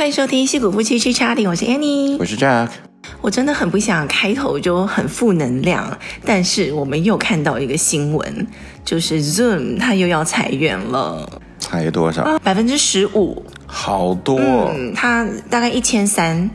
[0.00, 2.70] 欢迎收听矽谷夫妻吃茶点，我是 Annie，我是 Jack。
[3.20, 8.46] 我真的很不想开头就很负能量，但是我们又看到一个新闻，
[8.82, 12.38] 就是 Zoom 它又要裁员了，裁多少？
[12.38, 14.40] 百分之十五，好多。
[14.40, 16.48] 嗯，它大概一千三。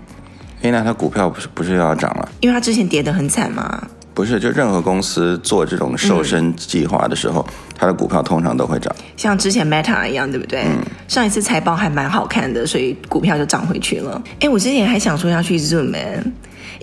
[0.64, 2.28] 哎，那它股票不是不是又要涨了？
[2.40, 3.88] 因为它之前跌得很惨嘛。
[4.16, 8.96] 不是，就任何公司做这种瘦身计划的时候，嗯、它的股票通常都会涨。
[9.18, 10.62] 像之前 Meta 一样，对不对？
[10.62, 14.20] 嗯、上一次财报还蛮好看的，所以股票就涨回去了。
[14.40, 15.94] 哎，我之前还想说要去 Zoom，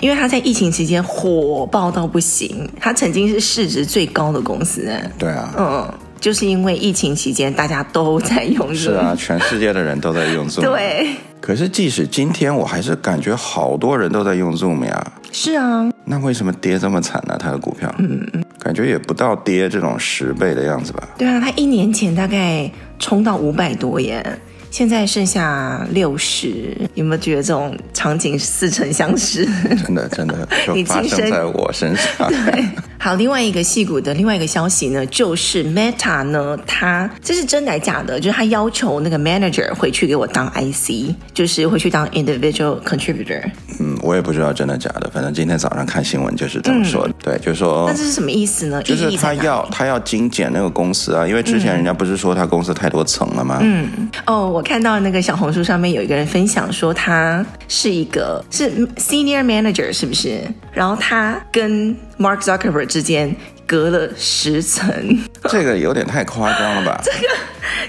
[0.00, 4.86] 因为它在疫情期间火爆到不行，它曾经是市值最高的公司。
[5.18, 8.74] 对啊，嗯，就是因为疫情期间大家都在用 Zoom。
[8.76, 10.60] 是啊，全世界的人都在用 Zoom。
[10.62, 11.08] 对。
[11.40, 15.12] 可是即使今天，我还是感觉好多人都在用 Zoom 呀。
[15.32, 15.90] 是啊。
[16.04, 17.36] 那为什么跌这么惨呢？
[17.40, 21.08] 它的股票，嗯嗯，感觉也不到跌这种十倍的样子吧？
[21.18, 22.70] 对啊，它一年前大概
[23.00, 24.24] 冲到五百多耶。
[24.70, 29.44] 现在剩下六十，有没有觉得这种场景似曾相识？
[29.84, 32.30] 真的，真的，就发生在我身上。
[32.46, 32.64] 对，
[33.02, 38.20] 好，另外一个戏股的另外一个消息呢，就是 Meta 呢，它这是真的假的？
[38.20, 43.42] 就是他要求那个 manager 回去给我当 IC，就是回去当 individual contributor。
[43.80, 47.10] 嗯，我也不知道真的假的，反正今天早上看新闻就是这么说的。
[47.10, 48.80] 嗯、对，就是说，那这是什么意思呢？
[48.84, 53.58] 就是他要他要精简那个公司啊，因为之前人家不是说他公司太多层了吗？
[53.60, 54.62] 嗯，哦，我。
[54.62, 60.40] 看到那个小红书上面有一个人分享说，他是一个是 senior manager，是不是？
[60.72, 63.34] 然后他跟 Mark Zuckerberg 之间
[63.72, 64.84] 隔了十层，
[65.48, 67.00] 这个有点太夸张了吧？
[67.02, 67.34] 这个。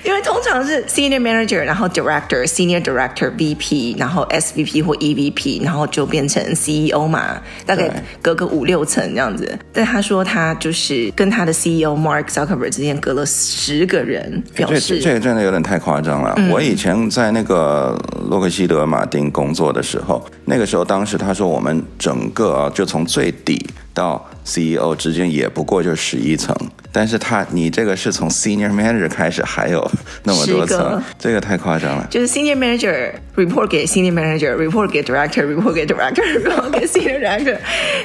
[0.03, 7.89] 因为通常是 senior manager，然后 director、senior director、VP，然后 SVP 或 EVP，然后就变成 CEO 嘛，大概
[8.21, 9.57] 隔个五六层这样子。
[9.71, 16.33] 但他说他就是跟他的 CEO Mark Zuckerberg 之间隔了十个人，表示这，这个真的有点太夸张了。
[16.37, 17.97] 嗯、我以前在那个
[18.29, 26.55] 洛克希德马丁工作的时候，那个时候当时他说我们整个啊，就从最底到 CEO 之间也不过就十一层。
[26.95, 29.89] 但是他，你这个是从 senior manager 开始，还有
[30.23, 32.07] 那么多层，个这个太夸张了。
[32.11, 37.57] 就是 senior manager report 给 senior manager，report 给 director，report 给 director，report 给 senior director，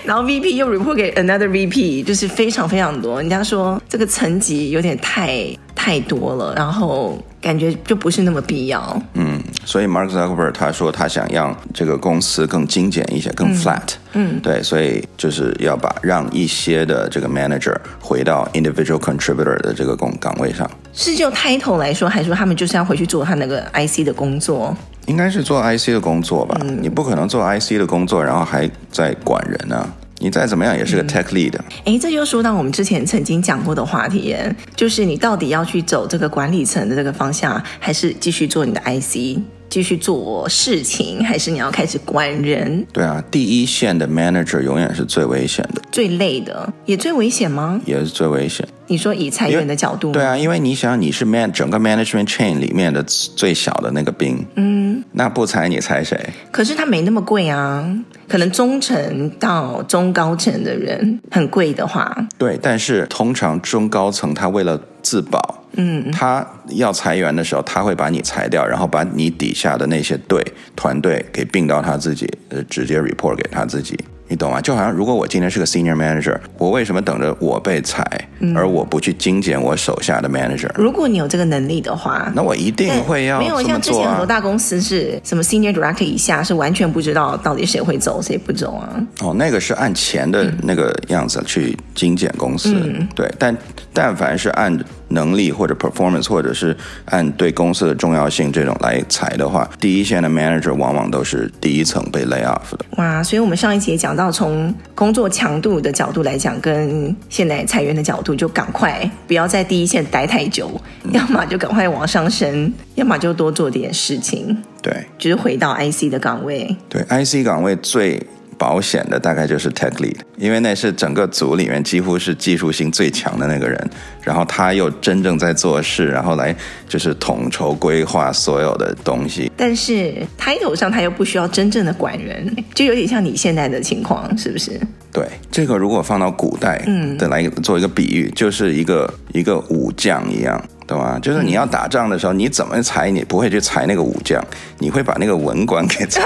[0.04, 3.20] 然后 VP 又 report 给 another VP，就是非常非常多。
[3.20, 5.44] 人家说这个层级有点太
[5.78, 9.00] 太多了，然后感觉就不是那么必要。
[9.14, 13.94] 嗯，所以 Mark Zuckerberg 他说他想让这个公司更精简一些，更 flat。
[14.14, 18.98] 嗯，嗯对，所以就是要把让一些的这个 manager 回到 individual。
[18.98, 24.76] Contributor 的这个工岗位上，是就 title 来说，还是说他们就是要回去做他那个 IC 的工作？
[25.06, 26.58] 应该是做 IC 的工作吧。
[26.62, 29.88] 嗯、你不可能做 IC 的工作，然后还在管人啊。
[30.20, 31.56] 你再怎么样也是个 tech lead。
[31.58, 34.34] 哎、嗯，这就说到我们之前曾经讲过的话题，
[34.74, 39.40] 就是你到底要去走这个管理层的这个方向，还是继续做你的 IC？
[39.68, 42.86] 继续做事情，还是你要开始管人？
[42.92, 47.80] 对啊，第一线的 manager 永远是最危险的，最累的，也最危险吗？
[47.84, 48.66] 也是最危险。
[48.90, 56.18] 你说以裁员的角度，对啊，因为你想你是 man 整个 management chain 里面的最小的那个兵，嗯，那不裁你裁谁？
[56.50, 57.86] 可是他没那么贵啊，
[58.26, 65.64] 可能中层到中高层的人很贵的话，对，但是通常中高层他为了自保。
[65.72, 70.44] 嗯，他要裁员的时候，他会把你裁掉，然后把你底下的那些队
[70.76, 73.98] 团队给并到他自己，呃，直接 report 给他自己。
[74.30, 74.60] 你懂吗？
[74.60, 78.04] 就好像如果我今天是个 senior manager，我为什么等着我被裁，
[78.40, 80.68] 嗯、而我不去精简我手下的 manager？
[80.74, 89.00] 如果你有这个能力的话，那我一定会要、啊、没有像之前很多大公司是什么 senior director 以下是完全不知道到底谁会走谁不走啊？
[89.22, 93.26] 哦，那个是按钱的那个样子去精简公司，嗯、对。
[93.38, 93.56] 但
[93.94, 96.76] 但凡是按能力或者 performance，或者是
[97.06, 102.84] 按对公司的重要性这种来裁的话，第一线的 manager 往往都是第一层被 lay off 的。
[102.98, 104.18] 哇，所以我们上一节讲。
[104.18, 110.68] 到从工作强度的角度来讲，跟现在裁员的角度，就赶快不要在第一线待太久，
[111.04, 114.60] 嗯、要么就赶快往上升，要么就多做点事情。
[114.82, 116.76] 对，就是回到 IC 的岗位。
[116.88, 118.20] 对，IC 岗位最。
[118.58, 123.90] 保险的大概就是 tech lead，因为那是整个组里面几乎是技术性最强的那个人，
[124.22, 126.54] 然后他又真正在做事，然后来
[126.88, 129.50] 就是统筹规划所有的东西。
[129.56, 134.78] 但是 title 上他又不需要真正的管人，就有点像你现在的情况，是不是？
[135.12, 136.84] 对，这个如果放到古代
[137.16, 140.62] 的来做一个比喻，嗯、就是一个一个武将一样。
[140.88, 141.18] 懂吗？
[141.20, 143.10] 就是你要打仗的时候，你怎么裁？
[143.10, 144.42] 你不会去裁那个武将，
[144.78, 146.22] 你会把那个文官给裁，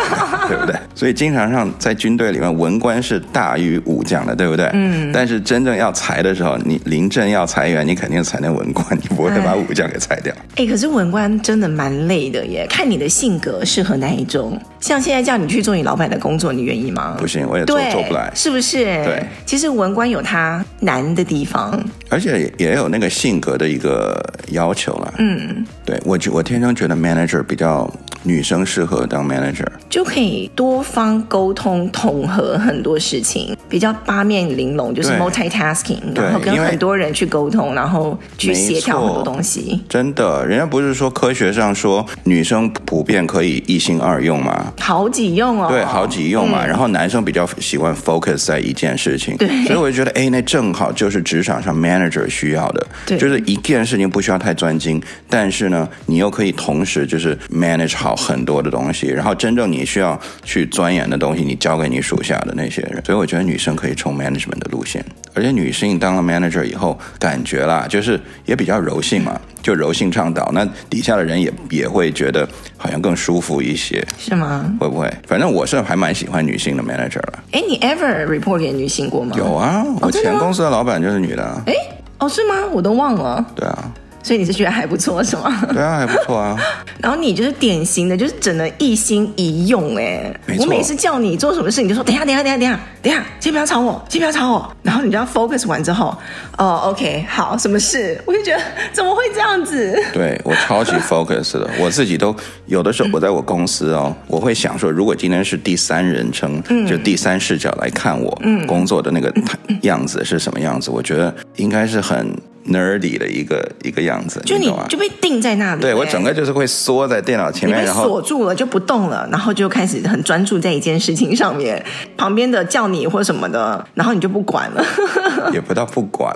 [0.49, 0.75] 对不对？
[0.95, 4.71] 所以经常上在军队里面，文官是大于武将的，对不对？
[4.73, 5.11] 嗯。
[5.13, 10.33] 但是真正要裁的时候，你临阵要裁员，你肯定裁那文官，你不会把武将给裁掉。
[10.57, 14.59] 哎，可是文官真的蛮累的耶，看你的性格适合哪一种。
[14.83, 17.17] 像现在叫你去做你老板的工作，你愿意吗？
[17.19, 18.85] 不行，我也做做不来，是不是？
[19.05, 21.81] 对，其实文官有他难的地方，
[22.11, 25.15] 而且也有那个性格的一个要求了。
[25.19, 27.91] 嗯，对，我觉我天生觉得 manager 比较。
[28.25, 39.83] 女生适合当 manager，就可以多方沟通、统合很多事情，比较八面玲珑，就是 multitasking，然后跟很多人去沟通，然后去协调很多东西。
[39.89, 44.73] 真的，人家不是说科学上说女生普遍可以一心二用吗？
[44.79, 45.67] 好几用哦。
[45.69, 46.65] 对，好几用嘛。
[46.65, 49.49] 嗯、然后男生比较喜欢 focus 在一件事情，对。
[49.65, 58.13] 所以我就觉得，哎，那正好就是职场上 manager 需要的，对，就是一件事情不需要太专精，但是呢，你又可以同时就是 manage 好。
[58.23, 63.03] 很多的东西，然后真正你需要去钻研的东西，你交给你属下的那些人。
[63.05, 65.05] 所以我觉得女生可以冲 management 的路线，
[65.35, 74.73] 而且女性当了 manager 以后，感觉啦，就是也比较柔性嘛，就柔性倡导，那底下的人也也会觉得好像更舒服一些，是吗？
[74.79, 75.13] 会不会？
[75.27, 77.43] 反正我是还蛮喜欢女性的 manager 了。
[77.51, 79.35] 哎，你 ever report 给女性过吗？
[79.37, 81.63] 有啊，我前公司的老板就是女的。
[81.67, 81.75] 哎，
[82.19, 82.55] 哦，是吗？
[82.73, 83.45] 我都忘了。
[83.57, 83.93] 对啊。
[84.23, 85.67] 所以你是觉得还不错是吗？
[85.73, 86.57] 对啊，还不错啊。
[87.01, 90.33] 然后你就是典型的，就是只能一心一用哎。
[90.47, 90.65] 没错。
[90.65, 94.77] 我每次叫你做什么事，你就说等下等下等下等下等下，先不要吵我，先不要吵我。
[94.83, 96.17] 然后你就要 focus 完之后，
[96.59, 98.21] 哦，OK，好，什么事？
[98.25, 100.01] 我就觉得怎么会这样子？
[100.13, 102.35] 对，我超级 focus 的， 我自己都
[102.67, 109.33] 有的时候我在我公司哦，我会想说，如果今天是第三人称，嗯，就第三视角来看我工作的那个
[109.83, 112.37] 样子是什么样子，我觉得应该是很。
[112.65, 115.81] nerdy 的一个一个样子，就你就被定在那里。
[115.81, 121.85] 对，我整个就是会缩在电脑前面，然后锁住了就不动了，然后就开始很专注在一件事情上面。
[122.17, 124.87] 旁边的叫你或什么的，然后你就不管了，
[125.53, 126.33] 也不到不管。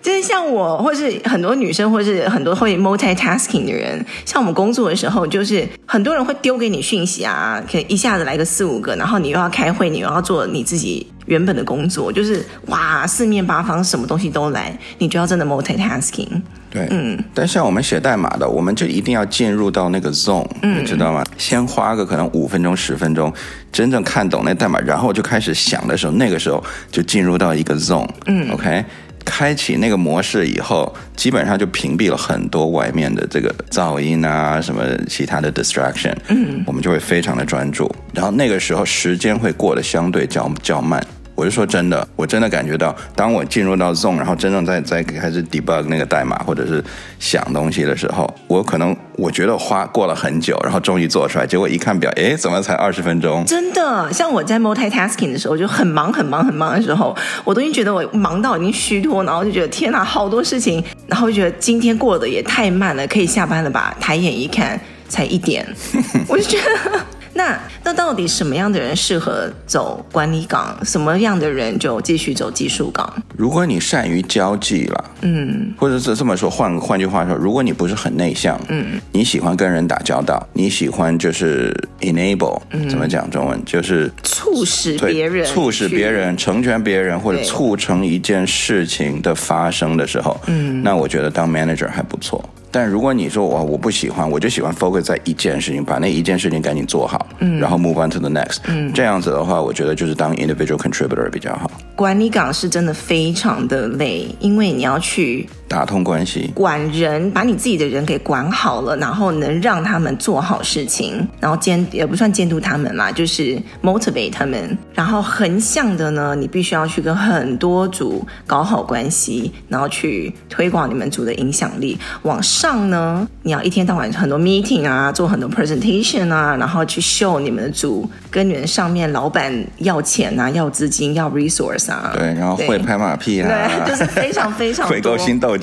[0.00, 16.42] 就是像我，或是很多女生，或是很多会 multitasking 的人，像我们工作的时候，就是很多人会丢给你讯息啊，可以一下子来个四五个，然后你又要开会，你又要做你自己原本的工作，就是哇，四面八方什么东西都来，你就要真的 multitasking。
[16.70, 17.18] 对，嗯。
[17.34, 21.24] 但像我们写代码的，我们就一定要进入到那个 zone，嗯，你知道吗？
[21.36, 23.32] 先花个可能五分钟、十分钟，
[23.72, 28.84] 真正看懂那代码，然后就开始想的时候，那个时候就进入到一个 zone，嗯，OK。
[29.28, 41.06] 开启那个模式以后，基本上就屏蔽了很多外面的这个噪音啊，什么其他的 distraction，嗯，我们就会非常的专注，然后那个时候时间会过得相对较较慢。
[41.38, 46.82] 我就说真的，我真的感觉到，当我进入到 zone，然后真正在在开始 debug 那个代码或者是
[47.20, 53.44] 想东西的时候，我可能我觉得花过了很久，然后终于做出来，结果一看表，哎，怎么才二十分钟？
[53.46, 63.96] 真的，像我在 multitasking 的时候，就很忙很忙很忙的时候，我都已经觉得我忙到已经虚脱，然后就觉得天哪，好多事情，然后就觉得今天过得也太慢了，可以下班了吧？
[64.00, 65.64] 抬眼一看，才一点，
[66.26, 67.00] 我就觉得。
[67.38, 70.76] 那那到底什么样的人适合走管理岗？
[70.84, 73.08] 什么样的人就继续走技术岗？
[73.36, 83.64] 如果你善于交际了，嗯，或者是这么说，换换句话说，如果你不是很内向，嗯，你喜欢跟人打交道，你喜欢就是 enable，嗯，怎么讲中文？
[83.64, 92.44] 就是促使别人，促使别人成全别人，或者促成一件事情的发生的时候，嗯，那我觉得当 manager 还不错。
[92.70, 101.70] 但如果你说我我不喜欢，我就喜欢 focus 在一件事情，把那一件事情赶紧做好，嗯，然后 move on to the next，嗯，这样子的话，我觉得就是当 individual contributor 比较好。
[101.94, 105.48] 管理岗是真的非常的累，因为你要去。
[105.68, 114.76] 打通关系，管人，把你自己的人给管好了，然后能让他们做好事情，然后监也不算监督他们嘛，就是 motivate 他们。
[114.94, 121.98] 然后横向的呢，你必须要去跟很多组搞好关系，然后去推广你们组的影响力。
[122.22, 132.12] 往上呢，你要一天到晚很多 meeting 啊，做很多 presentation 啊，然后去 show 你们的组跟你们上面老板要钱啊，要资金，要 resource 啊。
[132.14, 134.90] 对，然后会拍马屁啊，对，就是非常非常多。
[134.96, 135.57] 回勾心斗。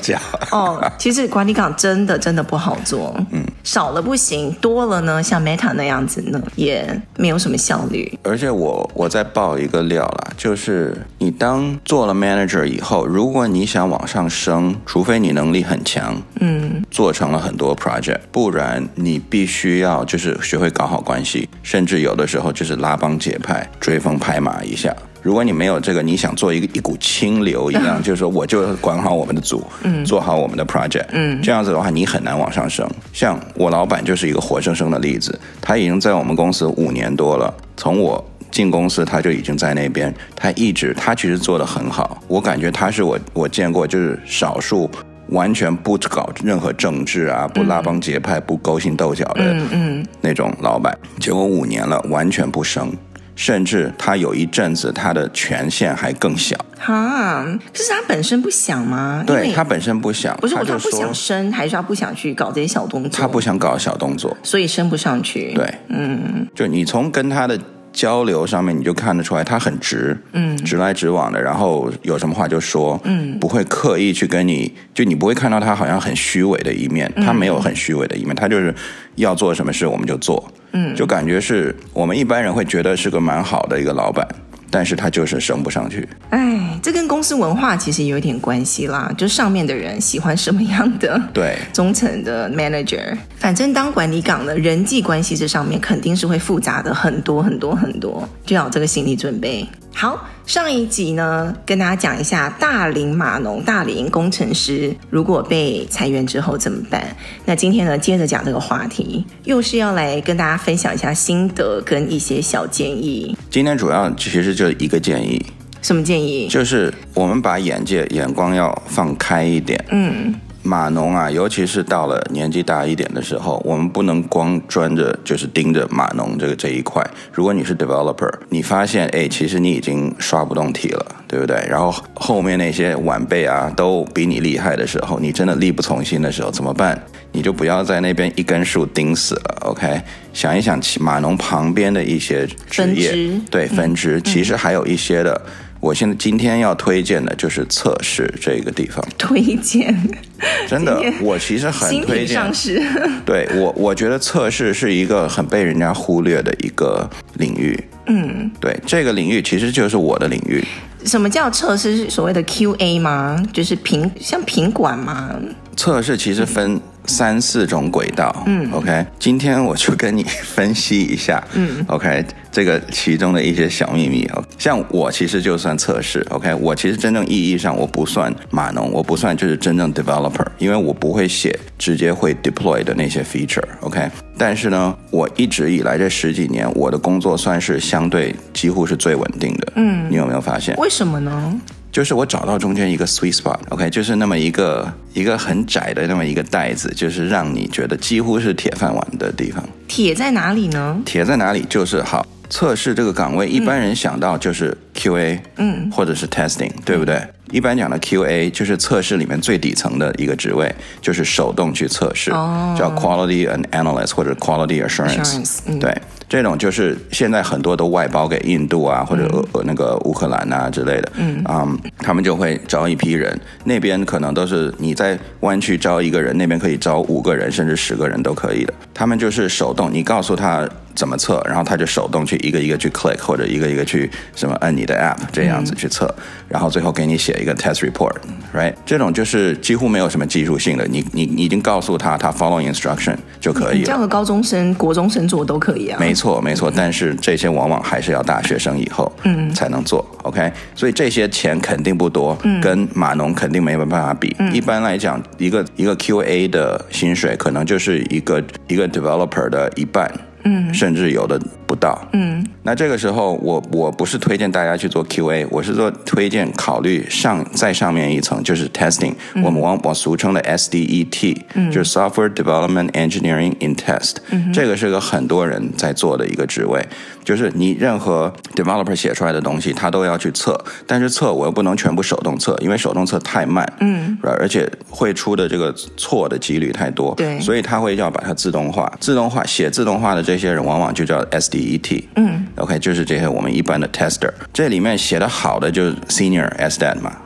[0.50, 8.18] 哦，其实管理岗真的真的不好做，嗯，少了不行，多了呢，像 Meta 那样子呢，也没有什么效率。
[8.22, 24.94] 而且我我再爆一个料啦，就是你当做了 manager 以后，如果你想往上升，除非你能力很强，嗯，做成了很多 project，不然你必须要就是学会搞好关系，甚至有的时候就是拉帮结派、追风拍马一下。
[25.26, 32.88] 如果你没有这个，你想做一个一股清流一样，就是说我就管好我们的组，嗯，做好我们的 project，嗯，这样子的话，你很难往上升。
[33.12, 44.88] 像我老板就是一个活生生的例子，他已经在我们公司五年多了，从我进公司他就已经在那边，他一直他其实做得很好，我感觉他是我我见过就是少数。
[45.30, 52.92] 完全不搞任何政治啊，不拉帮结派，嗯、不勾心斗角的，嗯嗯，那种老板，结果五年了，完全不升，
[53.36, 56.56] 甚至他有一阵子他的权限还更小。
[56.78, 59.22] 哈，可是他本身不想吗？
[59.24, 63.10] 对，他本身不想，不是他，他不想升，还是他不想去搞这些小动作？
[63.12, 65.54] 他不想搞小动作，所以升不上去。
[65.54, 67.56] 对，嗯，就你从跟他的。
[67.96, 78.74] 交流上面你就看得出来，他很直，嗯，直来直往的，然后有什么话就说，嗯，不会刻意去跟你，就你不会看到他好像很虚伪的一面，他没有很虚伪的一面，他就是
[79.14, 84.28] 要做什么事我们就做，嗯，就感觉是我们一般人会觉得是个蛮好的一个老板。
[84.68, 86.06] 但是他就是升不上去。
[86.30, 86.55] 哎，
[86.86, 93.12] 这跟公司文化其实有一点关系啦，就上面的人喜欢什么样的 对中层的 manager。
[93.38, 99.66] 反正当管理岗的人际关系这上面肯定是会复杂的很多很多很多，就要有这个心理准备。
[99.92, 107.04] 好，上一集呢，跟大家讲一下大龄码农、大龄工程师如果被裁员之后怎么办。
[107.46, 113.36] 那今天呢，接着讲这个话题，又是要来跟大家分享一下心得跟一些小建议。
[113.50, 115.44] 今天主要其实就一个建议，
[115.86, 116.48] 什么建议？
[116.48, 119.84] 就是我们把眼界、眼光要放开一点。
[119.92, 120.34] 嗯。
[120.64, 127.08] 码农啊，尤其是到了年纪大一点的时候，我们不能光专着就是盯着码农这个这一块。
[127.32, 131.64] 如果你是 developer，你发现哎，其实你已经刷不动题了，对不对？
[131.70, 137.00] 然后后面那些晚辈啊都比你厉害的时候，你真的力不从心的时候怎么办？
[137.30, 140.02] 你就不要在那边一根树顶死了，OK？
[140.32, 145.40] 想一想，码农旁边的一些职业，分对分支，嗯、其实还有一些的。
[145.80, 149.04] 我现在今天要推荐的就是测试这个地方。
[149.18, 149.94] 推荐，
[150.66, 152.34] 真的，我其实很推荐。
[152.34, 152.82] 上市。
[153.24, 157.78] 对我，我觉得测试是一个很被人家忽略的一个领域。
[158.06, 160.64] 嗯，对，这个领域其实就是我的领域。
[161.04, 161.96] 什么叫测试？
[161.96, 163.40] 是所谓的 QA 吗？
[163.52, 165.30] 就是品，像品管吗？
[165.76, 168.44] 测试其实分三四种轨道。
[168.46, 171.42] 嗯，OK，今天我就跟你分析一下。
[171.54, 172.24] 嗯，OK。
[172.56, 190.74] 这个其中的一些小秘密啊，像我其实就算测试，OK，我其实真正意义上我不算码农，我不算就是真正 developer，因为我不会写直接会 deploy 的那些 feature，OK，但是呢，我一直以来这十几年，我的工作算是相对几乎是最稳定的，嗯，你有没有发现？
[190.78, 191.60] 为什么呢？
[191.92, 199.62] 就是我找到中间一个 sweet spot，OK，就是那么一个一个很窄的那么一个袋子，就是让你觉得几乎是铁饭碗的地方。
[199.86, 200.98] 铁在哪里呢？
[201.04, 201.62] 铁在哪里？
[201.68, 202.24] 就是好。
[202.48, 207.20] 测试这个岗位，一般人想到就是 QA，嗯，或者是 testing，嗯，对不对？
[207.50, 215.96] 一般讲的 QA 就是测试里面最底层的一个职位，就是手动去测试，哦，叫 Quality and Analyst 或者 Quality Assurance，, Assurance、嗯、对。
[216.28, 228.74] 这种就是现在很多都外包给印度啊，或者呃、嗯、那个乌克兰啊之类的，嗯，啊、um，他们就会招一批人，那边可能都是你在湾区招一个人，那边可以招五个人甚至十个人都可以的。
[228.92, 238.74] 他们就是手动，你告诉他怎么测，然后他就手动去一个一个去 click 或者一个一个去什么按你的 app 这样子去测，嗯、然后最后给你写一个 test report，right？
[238.84, 243.84] 这种就是几乎没有什么技术性的，你你你已经告诉他，他 follow instruction 就可以了。
[243.84, 245.98] 这样的高中生、国中生做都可以啊。
[246.00, 250.52] 没错，没错，但是这些往往还是要大学生以后嗯才能做，OK？
[250.74, 254.34] 所以这些钱肯定不多，嗯，跟码农肯定没有办法比。
[254.38, 260.10] 嗯、一般来讲，一个一个 QA 的薪水可能就是一个一个 developer 的一半。
[260.46, 262.00] 嗯，甚至有的不到。
[262.12, 276.80] 嗯，那这个时候我我不是推荐大家去做 QA，我是做推荐考虑上再上面一层就是 testing，嗯，我们往往俗称的 SDET，嗯，就是 Software Development Engineering in Test，嗯，这个是个很多人在做的一个职位，
[277.24, 290.35] 就是你任何 developer 写出来的东西，他都要去测，但是测我又不能全部手动测，因为手动测太慢，嗯，而且会出的这个错的几率太多，对，所以他会要把它自动化，自动化写自动化的这。
[290.36, 294.30] 这些人往往就叫 SDET，嗯，OK，就是这些我们一般的 tester。
[294.52, 297.16] 这里面写的好的就是 Senior SDET 嘛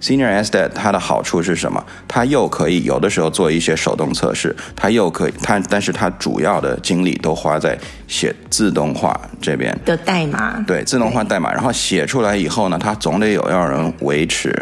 [0.00, 1.84] ，OK，Senior SDET 它的好处是什么？
[2.08, 10.62] 它又可以有的时候做一些手动测试，它又可以它，但是它主要的精力都花在写自动化这边的代码。
[10.66, 14.54] 对，自动化代码，然后写出来以后呢，它总得有要人维持。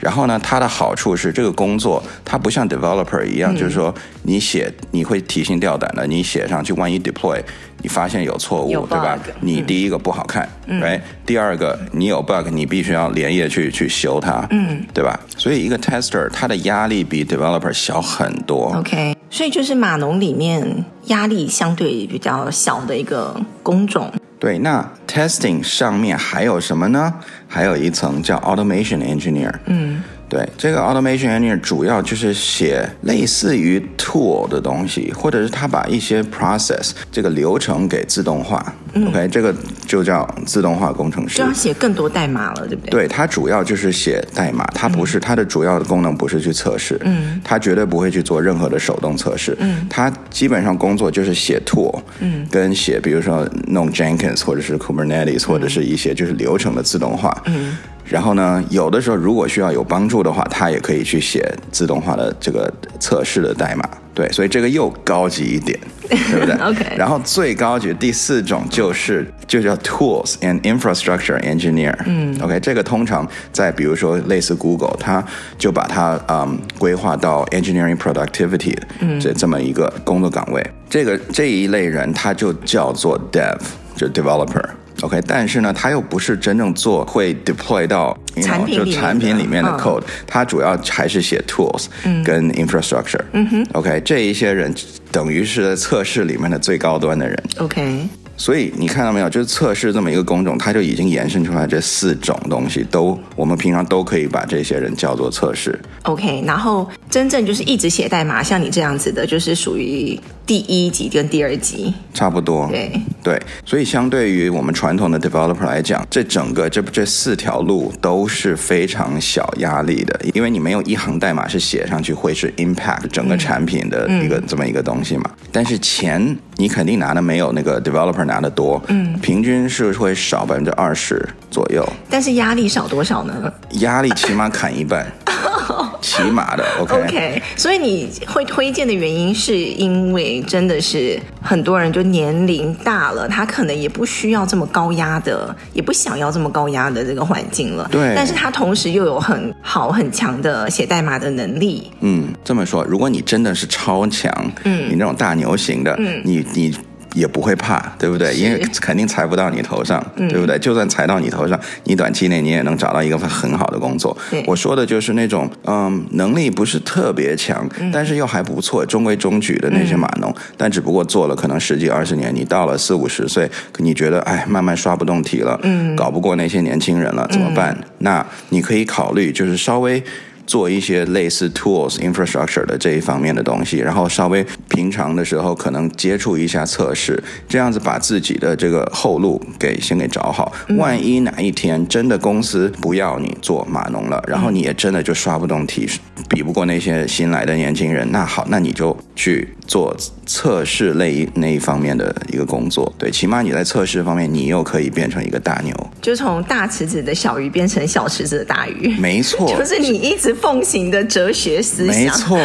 [0.00, 7.40] 然后呢，它的好处是这个工作它不像 developer 一样，嗯、就是说你写你会提心吊胆的，你写上去万一 deploy。
[7.82, 9.18] 你发现有错误，有对吧？
[9.40, 11.00] 你第一个不好看，嗯？
[11.26, 15.18] 第二个，你有 bug，你必须要连夜去去修它，嗯，对吧？
[15.36, 18.72] 所以一个 tester 他的压力比 developer 小很多。
[18.76, 24.12] OK，所以就是码农里面压力相对比较小的一个工种。
[24.38, 27.12] 对，那 testing 上面还有什么呢？
[27.46, 29.52] 还有一层叫 automation engineer。
[29.66, 30.02] 嗯。
[30.32, 38.74] 对，这个 automation engineer 主要就是写类似于 tool 的东西，或者是他把一些 process 这个流程给自动化。
[38.94, 39.54] 嗯、OK，这个
[39.86, 41.36] 就叫自动化工程师。
[41.36, 42.90] 就要写更多代码了，对不对？
[42.90, 57.76] 对，他主要就是写代码，他不是他、嗯、的主要的功能不是去测试，嗯，他绝对不会去做任何的手动测试，嗯，他基本上工作就是写 tool，嗯，跟写比如说弄 Jenkins 或者是 Kubernetes、嗯、或者是一些就是流程的自动化，嗯。
[58.04, 63.88] 然后呢，有的时候如果需要有帮助的话，他也可以去写自动化的这个测试的代码。
[64.14, 65.78] 对，所以这个又高级一点，
[66.10, 66.54] 对不对？
[66.60, 66.84] OK。
[66.98, 71.96] 然后最高级第四种就是就叫 Tools and Infrastructure Engineer。
[72.04, 72.36] 嗯。
[72.42, 75.24] OK，这个通常在比如说类似 Google，他
[75.56, 78.76] 就把它嗯规划到 Engineering Productivity
[79.18, 80.60] 这这么一个工作岗位。
[80.60, 83.56] 嗯、这个这一类人他就叫做 Dev，
[83.96, 84.62] 就 Developer。
[85.00, 91.86] OK，但是呢，他又不是真正做会 deploy 到 you know, 产品产品里面的 code，他、嗯、主要还是写 tools
[92.24, 93.20] 跟 infrastructure。
[93.32, 94.72] 嗯哼，OK，这一些人
[95.10, 97.42] 等于是在测试里面的最高端的人。
[97.58, 98.06] OK。
[98.34, 99.28] 所以你看到没有？
[99.28, 105.78] 就是测试这么一个工种，它就已经延伸出来这四种东西，都我们平常都可以把这些人叫做测试。
[106.04, 112.68] OK，然后真正就是一直写代码，像你这样子的，就是属于第一级跟第二级，差不多。
[112.68, 112.90] 对
[113.22, 125.30] 对，所以相对于我们传统的 developer 来讲，这整个这这四条路都是非常小压力的，因为你没有一行代码是写上去会是 impact 整个产品的一个、嗯、这么一个东西嘛。
[125.52, 131.86] 但是钱你肯定拿的没有那个 developer 拿的多，嗯，平均是会少百分之二十左右。
[132.10, 133.52] 但是压力少多少呢？
[133.80, 135.06] 压力起码砍一半，
[136.02, 136.62] 起码的。
[136.78, 147.88] OK OK，所以你会推荐的原因是因为真的是很多人就年龄大了，他可能也不需要这么高压的，也不想要这么高压的这个环境了。
[147.90, 151.90] 对，但是他同时又有很好很强的写代码的能力。
[152.00, 154.30] 嗯，这么说，如果你真的是超强，
[154.64, 156.76] 嗯，你那种大牛型的，嗯，你你。
[157.14, 158.34] 也不会怕，对不对？
[158.34, 160.58] 因为肯定踩不到你头上，对不对？
[160.58, 164.16] 就算踩到你头上，你短期内你也能找到一个很好的工作。
[164.46, 177.76] 我说的就是那种，嗯，能力不是特别强，但是又还不错，中规中矩的那些码农，但只不过做了可能十几二十年，你到了四五十岁，你觉得哎，慢慢刷不动题了，嗯，搞不过那些年轻人了，怎么办？
[177.98, 180.02] 那你可以考虑，就是稍微。
[180.46, 190.52] 做一些类似 tools infrastructure 的这一方面的东西，然后稍微平常的时候可能接触一下测试，这样子把自己的这个后路给先给找好。
[190.76, 195.88] 万一哪一天真的公司不要你做码农了，然后你也真的就刷不动题，
[196.28, 202.92] 比不过那些新来的年轻人，那好，那你就去做测试类那一方面的一个工作。
[202.98, 208.94] 对，起码你在测试方面，你又可以变成一个大牛，就从大池子的小鱼变成小池子的大鱼。
[208.98, 210.36] 没错， 就是你一直。
[210.42, 212.36] 奉行的哲学思想，没错，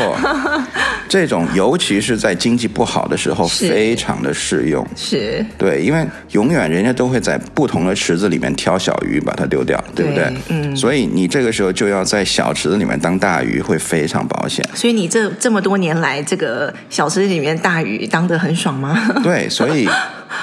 [1.09, 4.85] 这种尤其是在经济不好的时候，非常的适用。
[4.95, 10.33] 是，对，因为永远人家都会在不同的池子里面挑小鱼，把它丢掉，对，不对？
[10.49, 14.63] 嗯，所以你这个时候就要在小池子里面当大鱼，会非常保险。
[14.75, 18.97] 所以你这这么多年来，这个小池子里面大鱼当得很爽吗？
[19.23, 19.89] 对，所以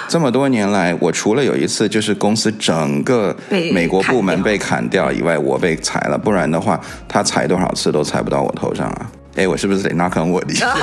[0.09, 7.45] 这么多年来，我除了有一次就是公司整个美国部门被砍掉以外，我被裁了，不然的话，他裁。
[7.45, 9.07] 多少次都裁不到我头上啊！
[9.37, 10.75] 哎，我是不是得 knock on wood 一下？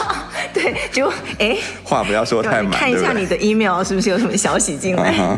[0.54, 5.36] 对，就哎，话不要说太满，看一下你的 email 是不是有什么消息进来？Uh -huh.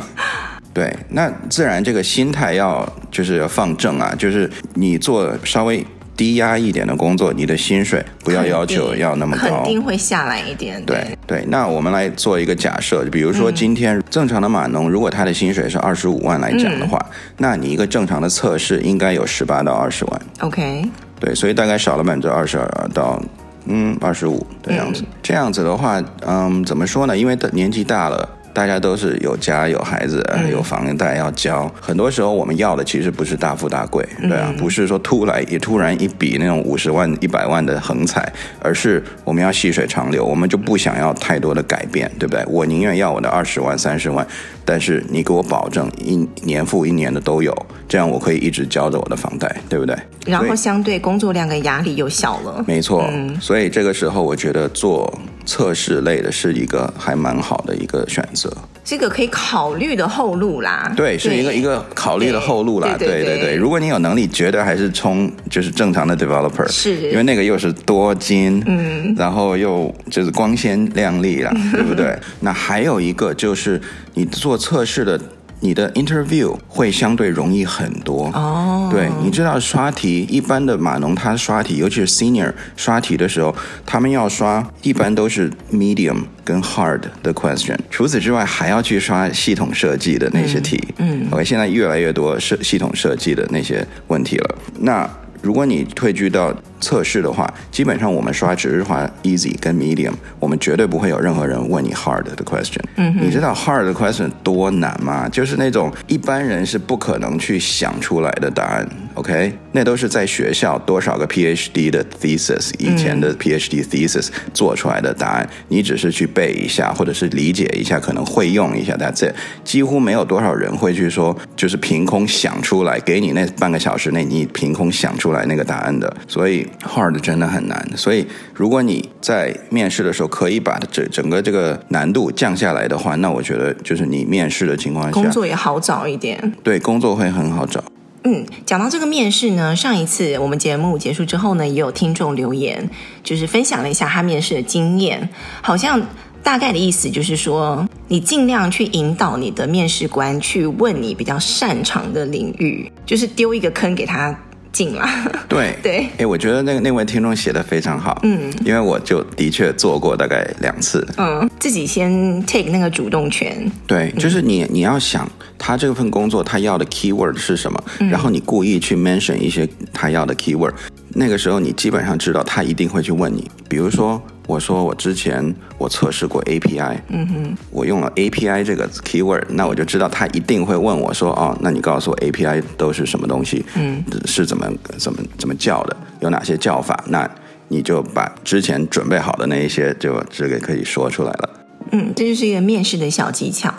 [0.73, 5.85] 对，那自然这个心态要就是要放正啊，就是你做稍微
[6.17, 10.81] 低压一点的工作，你的薪水不要要求要那么高，肯定会下来一点。
[10.85, 20.23] 对对，对，那我们来做一个假设，比如说今天正常的码农，如果他的薪水是二十五万来讲的话，嗯，那你一个正常的测试应该有十八到二十万。
[20.41, 20.89] OK，
[21.21, 23.23] 对，所以大概少了百分之二十二到
[23.67, 25.07] 嗯二十五的样子，嗯。
[25.23, 27.17] 这样子的话，嗯，怎么说呢？
[27.17, 28.29] 因为年纪大了。
[28.53, 31.71] 大家都是有家有孩子，有房贷要交，嗯。
[31.81, 38.31] 很多时候我们要的其实不是大富大贵，对啊，不是说突来也突然一笔那种五十万、一百万的横财，
[38.61, 42.45] 而是我们要细水长流，我们就不想要太多的改变，对不对？
[42.49, 44.27] 我宁愿要我的二十万、三十万，
[44.71, 47.53] 但是你给我保证一年复一年的都有。
[47.89, 49.97] 这样我可以一直交着我的房贷，对不对？
[50.25, 52.65] 然后相对工作量跟压力又小了。
[52.69, 55.13] 没错，嗯，所以这个时候我觉得做
[55.45, 58.49] 测试类的是一个还蛮好的一个选择。
[58.85, 63.57] 这个可以考虑的后路啦，对，是一个一个考虑的后路啦，对对对，对对对。
[63.57, 72.17] 如果你有能力，绝对还是冲就是正常的 developer，是因为那个又是多金，嗯，然后又就是光鲜亮丽啦，对不对？
[72.39, 73.81] 那还有一个就是
[74.15, 75.19] 你做测试的。
[75.63, 78.85] 你的 interview 会相对容易很多哦。
[78.85, 78.91] Oh.
[78.91, 87.77] 对，你知道刷题，一般的码农他刷题，尤其是 senior 刷题的时候，他们要刷一般都是 medium 跟 hard 的 question。
[87.91, 90.83] 除此之外，还要去刷系统设计的那些题。
[90.97, 91.29] 嗯。
[91.31, 94.59] OK，现在越来越多设系统设计的那些问题了。
[94.79, 95.07] 那
[95.43, 102.81] 如果你退居到测试的话，基本上我们刷只是刷 easy 跟 medium，我们绝对不会有任何人问你 hard 的 question。
[102.97, 105.29] 嗯，你知道 hard 的 question 多难吗？
[105.29, 108.89] 就是那种一般人是不可能去想出来的答案。
[109.15, 119.35] OK，那都是在学校多少个 PhD 的 thesis 以前的 PhD thesis 做出来的答案，你只是去背一下或者是理解一下，可能会用一下，That's it。
[119.65, 126.67] 几乎没有多少人会去说，就是凭空想出来，给你那半个小时内你凭空想出来那个答案的，所以。
[126.83, 136.53] Hard 真的很难，所以如果你在面试的时候可以把整整个这个难度降下来的话，那我觉得就是你面试的情况下，工作也好找一点。
[136.65, 137.85] 对，工作会很好找。
[138.25, 142.91] 嗯，讲到这个面试呢，上一次我们节目结束之后呢，也有听众留言，
[143.23, 145.29] 就是分享了一下他面试的经验，
[145.63, 146.01] 好像
[146.43, 154.37] 大概的意思就是说，你尽量去引导你的面试官去问你比较擅长的领域，就是丢一个坑给他。
[154.73, 155.07] 进了，
[155.49, 155.77] 对。
[155.83, 170.73] 对，哎，我觉得那个那位听众写的非常好，嗯，因为我就的确做过大概两次，嗯，自己先 take 那个主动权，对，就是你你要想他这份工作他要的 keyword 是什么，嗯，然后你故意去 mention 一些他要的 keyword，
[171.15, 174.21] 那个时候你基本上知道他一定会去问你，比如说。
[174.47, 183.65] 我说我之前我测试过 API，嗯哼，我用了 API 这个 keyword，那我就知道他一定会问我说，哦，那你告诉我 API 都是什么东西？
[183.77, 184.69] 嗯，是怎么
[184.99, 185.97] 怎么怎么叫的？
[186.19, 187.01] 有哪些叫法？
[187.07, 187.31] 那
[187.69, 191.60] 你就把之前准备好的那一些就这个可以说出来了。
[191.91, 193.73] 嗯，这就是一个面试的小技巧。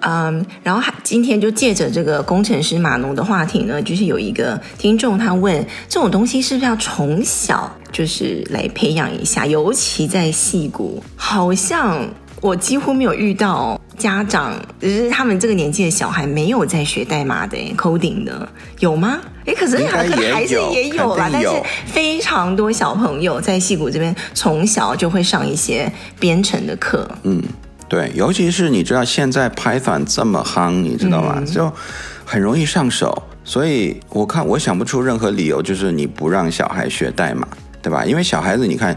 [0.00, 9.46] 嗯，然后还今天就借着这个工程师码农的话题呢，就是有一个听众他问，这种东西是不是要从小就是来培养一下？
[9.46, 12.06] 尤其在戏骨，好像
[12.42, 18.48] 我几乎没有遇到家长，就是他们这个年纪的小孩没有在学代码的 coding 的，
[18.80, 19.18] 有吗？
[19.46, 21.48] 哎，可是可能还是也有啦，有但是
[21.86, 27.42] 非常多小朋友在戏谷这边从小就会上一些编程的课，嗯。
[27.88, 31.36] 对，尤其是你知道现在 Python 这么夯，你知道吗？
[31.36, 31.72] 嗯、就
[32.24, 37.46] 很容易上手，所以我看我想不出任何理由，就是你不让小孩学代码，
[37.80, 38.04] 对吧？
[38.04, 38.96] 因为小孩子，你看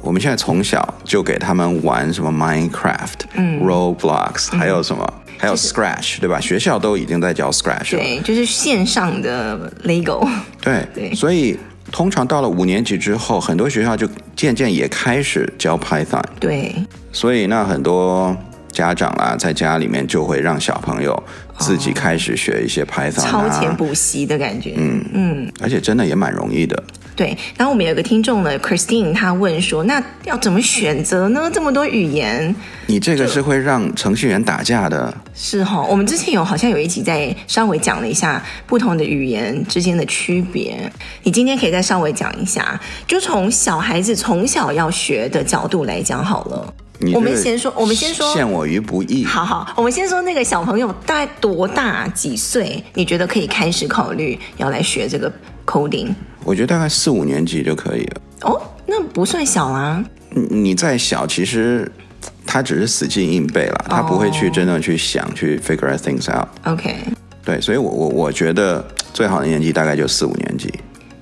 [0.00, 6.40] 我们现在从小就给他们玩什么 Minecraft、嗯、Roblox，还有什么，嗯、还有 Scratch，对吧？
[6.40, 10.28] 学校都已经在教 Scratch 了，对，就是线上的 Lego，
[10.60, 11.58] 对，对，所以。
[11.90, 14.06] 通常到了五年级之后，很多学校就
[14.36, 16.22] 渐渐也开始教 Python。
[16.38, 16.74] 对，
[17.12, 18.36] 所以那很多
[18.70, 21.22] 家长啊，在家里面就会让小朋友
[21.58, 24.74] 自己开始学一些 Python，啊，超前补习的感觉。
[24.76, 26.84] 嗯嗯，而且真的也蛮容易的。
[27.18, 31.50] 对，然后我们有个听众呢，Christine，他问说：“那要怎么选择呢？
[31.52, 32.54] 这么多语言，
[32.86, 40.80] 你这个是会让程序员打架的。”是哈，我们之前有好像有一集在稍微讲了一下不同的语言之间的区别。
[41.24, 46.72] 你今天可以再稍微讲一下，就从小孩子从小要学的角度来讲好了。
[47.12, 49.24] 我们先说，我们先说，陷我于不义。
[49.24, 52.80] 好好，我们先说那个小朋友大概多大几岁？
[52.94, 55.32] 你觉得可以开始考虑要来学这个
[55.68, 56.14] coding？
[56.44, 58.20] 我觉得大概四五年级就可以了。
[58.42, 60.02] 哦，那不算小啊。
[60.30, 61.90] 你你再小，其实
[62.46, 65.34] 他只是死记硬背了，他不会去真的去想、oh.
[65.34, 66.48] 去 figure things out。
[66.64, 66.96] OK。
[67.44, 70.72] 对，所以我我我觉得最好的年纪大概就四五年级。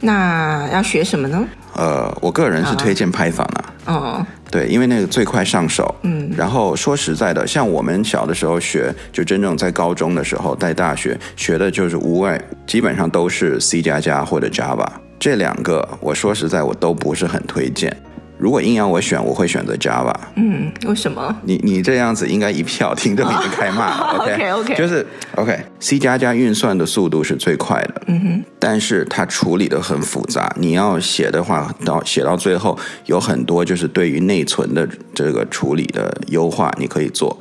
[0.00, 1.44] 那要学什么呢？
[1.74, 3.74] 呃，我个人是推荐 Python 啊。
[3.86, 3.94] 哦。
[3.94, 4.26] Oh.
[4.56, 5.94] 对，因为那个最快上手。
[6.02, 6.30] 嗯。
[6.34, 14.88] 然后说实在的，像我们小的时候学，就真正在高中的时候，在大学学的就是无外，基本上都是 C 加加或者 Java。
[15.18, 17.94] 这两个，我说实在，我都不是很推荐。
[18.38, 20.14] 如果硬要我选，我会选择 Java。
[20.34, 21.34] 嗯，为什么？
[21.44, 24.18] 你你这样子应该一票听都已经开骂了。
[24.18, 28.02] OK OK OK，就是 OK，C 加加运算的速度是最快的。
[28.08, 30.54] 嗯哼，但是它处理的很复杂。
[30.58, 37.38] 你要写的话，到写到最后有很多就是对于内存的这个处理的优化，你可以做。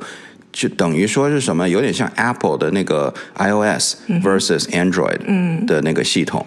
[0.50, 6.46] 就等于说是什么，有点像 Apple 的那个 iOS versus Android 的那个系统。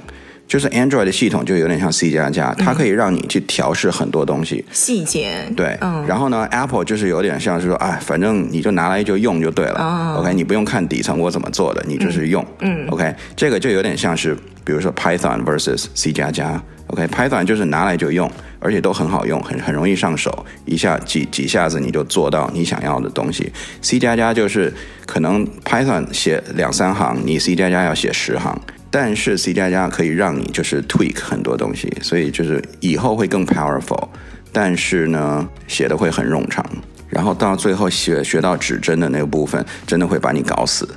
[0.50, 5.32] 就是 Android 的系统就有点像 C 加加，它可以让你去调试很多东西细节。
[5.56, 6.04] 对，嗯。
[6.08, 9.80] 然后呢，Apple 就是有点像是说，哎，反正你就拿来就用就对了。
[9.80, 10.20] 哦。
[10.20, 12.44] OK，你不用看底层我怎么做的，你就是用。
[12.62, 12.88] 嗯。
[12.90, 14.36] OK，这个就有点像是，
[14.66, 16.60] 比如说 Python versus C 加加。
[16.90, 23.52] OK，Python 就是拿来就用，而且都很好用，很很容易上手，一下几几下子你就做到你想要的东西。
[23.82, 24.74] C 加加就是
[25.06, 28.60] 可能 Python 写两三行，你 C 加加要写十行。
[28.92, 34.08] 但是 C 加加可以让你就是 tweak 很多东西，所以就是以后会更 powerful。
[34.52, 36.66] 但是呢，写的会很冗长，
[37.08, 40.90] 然后到最后学学到指针的那个部分，真的会把你搞死。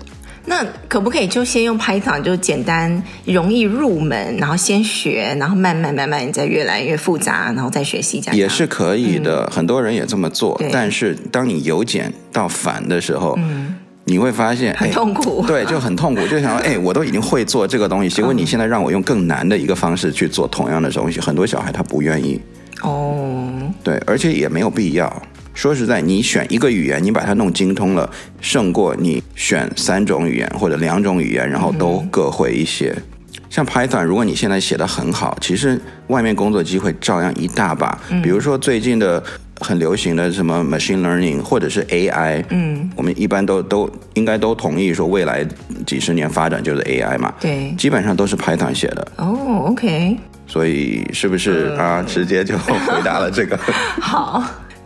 [0.45, 9.45] 那可不可以就先用 Python 就简单容易入门，然后先学，然后慢慢慢慢你再越来越复杂，然后再学习这样也是可以的。
[9.45, 10.61] 嗯、很多人也这么做。
[10.73, 22.41] 但是当你由简到繁的时候，嗯你会发现很痛苦， 对，就很痛苦，就想说，哎，我都已经会做这个东西，结果你现在让我用更难的一个方式去做同样的东西，很多小孩他不愿意。
[22.83, 23.49] 哦，
[23.85, 25.23] 对，而且也没有必要。
[25.55, 28.09] 说实在，你选一个语言，你把它弄精通了，
[28.41, 32.95] 胜过你选三种语言或者两种语言，然后都各会一些。
[32.97, 33.03] 嗯、
[33.51, 37.99] 像 Python，如果你现在写的很好，其实外面工作机会照样一大把。
[38.11, 39.23] 嗯、比如说最近的。
[39.61, 45.47] 很流行的什么 machine learning 或者是 AI，嗯，我们一般都都应该都同意说未来
[45.87, 49.07] 几十年发展就是 AI 嘛，对，基本上都是 Python 写的。
[49.19, 50.17] 哦、oh，OK。
[50.49, 52.03] 所以是不是啊？
[52.03, 53.57] 直接就回答了这个。
[54.03, 54.43] 好，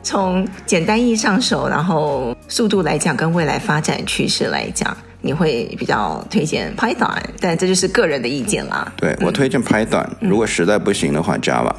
[0.07, 8.93] 从简单易上手，然后速度来讲，跟未来发展趋势来讲，你会比较推荐 Python，但这就是个人的意见啦。
[8.99, 11.73] 对，我推荐 Python，嗯，如果实在不行的话，Java。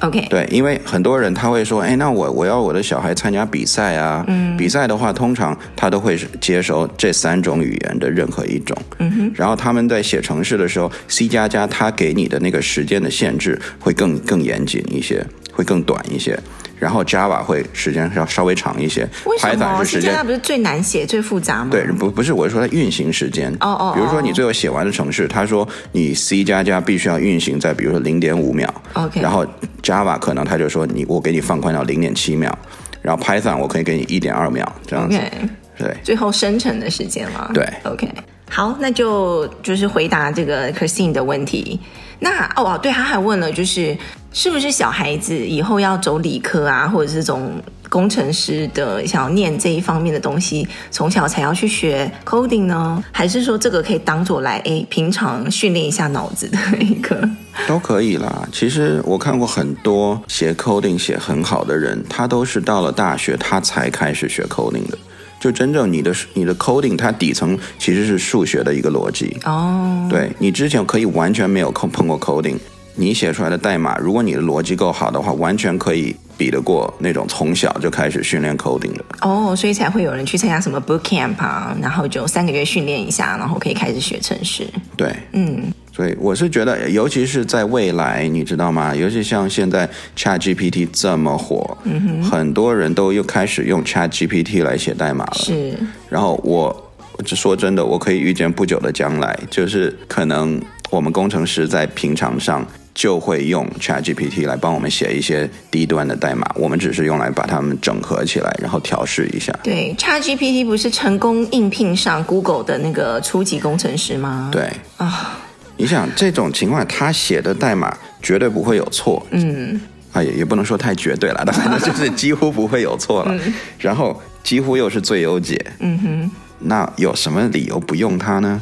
[0.00, 16.38] OK，对，因为很多人他会说，哎，那我我要我的小孩参加比赛啊，嗯，比赛的话，通常他都会接收这三种语言的任何一种，嗯哼，然后他们在写程式的时候，C 加加他给你的那个时间的限制会更更严谨一些，会更短一些。
[16.80, 19.84] 然后 Java 会时间要稍微长一些，为什么？
[19.84, 21.68] 是时间不是最难写、最复杂吗？
[21.70, 23.52] 对，不不是，我是说它运行时间。
[23.60, 23.92] 哦哦。
[23.94, 28.72] 比如说你最后写完的程式，他说你 C 加加必须要运行在比如说零点五秒。
[28.94, 29.20] OK。
[29.20, 29.46] 然后
[29.82, 32.58] Java 可能他就说你我给你放宽到零点七秒，
[33.02, 35.18] 然后 Python 我可以给你一点二秒这样子。
[35.18, 35.48] Okay.
[35.76, 35.96] 对。
[36.02, 37.50] 最后生成的时间嘛。
[37.52, 37.68] 对。
[37.84, 38.08] OK。
[38.48, 41.78] 好，那就就是回答这个 Christine 的问题。
[42.18, 43.96] 那哦，对，他还问了，就是
[44.32, 47.52] 是不是小孩子以后要走理科啊，或者是这种
[47.88, 53.02] 工程师的，想要念这一方面的东西，从小才要去学 coding 呢？
[53.10, 57.28] 还是说这个可以当做来诶平常训练一下脑子的一个？
[57.66, 58.48] 都可以啦。
[58.52, 64.96] 其实我看过很多写 coding 写很好的人，他都是到了大学他才开始学 coding 的。
[65.40, 69.34] 就真正你的你的 coding，它底层其实是数学的一个逻辑。
[69.46, 72.58] 哦、oh.，对，你之前可以完全没有碰碰过 coding，
[73.00, 79.02] 你写出来的代码，如果你的逻辑够好的话，完全可以比得过那种从小就开始训练 coding 的。
[79.22, 84.68] 哦、oh,，所以才会有人去参加什么 boot camp 啊，然后就三个月训练一下，然后可以开始学程式。
[84.98, 85.72] 对，嗯。
[85.92, 88.94] 所以，我是觉得，尤其是在未来，你知道吗？
[88.94, 95.34] 尤其像现在 ChatGPT 这么火，嗯哼，很多人都又开始用 ChatGPT 来写代码了。
[95.34, 95.74] 是。
[96.08, 96.92] 然后我，
[97.24, 100.58] 就说真的，我可以预见不久的将来，就是可能
[100.90, 109.52] 我们工程师在平常上就会用 ChatGPT 来帮我们写一些低端的代码，我们只是用来把它们整合起来，然后调试一下。
[109.62, 114.48] 对，ChatGPT 不是成功应聘上 Google 的那个初级工程师吗？
[114.52, 114.70] 对。
[114.96, 115.38] 啊。
[115.76, 119.26] 你想这种情况，他写的代码绝对不会有错。
[119.30, 119.80] 嗯，
[120.12, 123.34] 啊也也不能说太绝对了，但反正就是 几乎不会有错了。
[123.34, 125.58] 嗯、然后几乎又是最优解。
[125.78, 128.60] 嗯哼，那有什么理由不用它呢？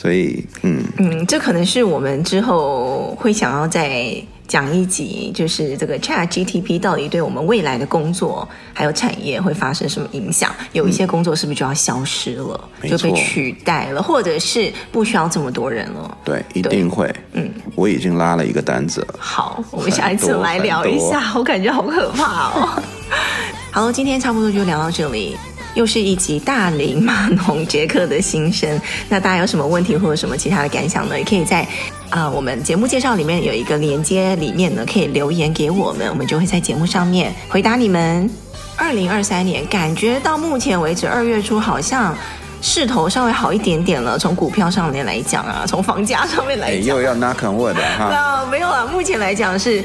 [0.00, 4.14] 所以，嗯嗯，这可能是我们之后会想要再
[4.46, 10.54] 讲一集，就是这个 ChatGPT 到底对我们未来的工作还有产业会发生什么影响？
[10.72, 16.18] 有一些工作是不是就要消失了，嗯、就被取代了，或者是不需要这么多人了？
[16.24, 17.12] 对，一定会。
[17.32, 19.16] 嗯，我已经拉了一个单子了。
[19.18, 22.82] 好，我们下一次来聊一下，我感觉好可怕哦。
[23.72, 25.36] 好，今天差不多就聊到这里。
[25.74, 28.80] 又是一集大龄码农杰克的心声。
[29.08, 31.18] 那大家有什么问题或者什么其他的感想呢？
[31.18, 31.62] 也可以在
[32.10, 38.28] 啊、呃、我们节目介绍里面有一个连接里面呢，可以留言给我们，我们就会在节目上面回答你们。
[38.76, 42.16] 二零二三年感觉到目前为止二月初好像
[42.60, 48.08] 势头稍微好一点点了，从股票上面来讲啊，从房价上面来讲，又要 knock on wood 哈。
[48.10, 49.84] 那没有啊，目前来讲是。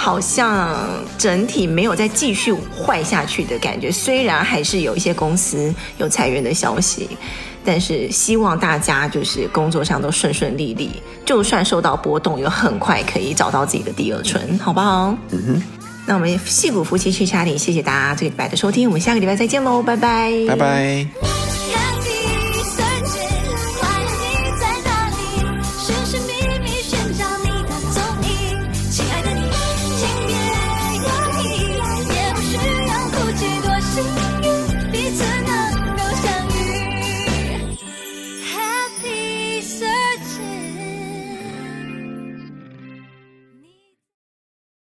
[0.00, 0.78] 好像
[1.18, 3.90] 整体没有再继续坏下去的感觉。
[3.90, 7.08] 虽然还是有一些公司有裁员的消息，
[7.64, 15.16] 但是希望大家就是工作上都顺顺利利，就算受到波动，也很快可以找到自己的第二春，好不好？
[15.30, 15.62] 嗯哼。
[16.06, 21.47] 那我们矽谷夫妻去查理，谢谢大家这个礼拜的收听，我们下个礼拜再见喽，拜拜，拜拜。